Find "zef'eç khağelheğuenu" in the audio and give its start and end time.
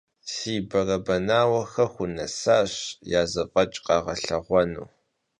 3.33-4.85